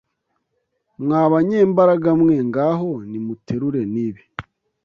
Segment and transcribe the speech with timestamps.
[1.03, 4.23] mwa banyembaraga mwe ngaho nimuterure nibi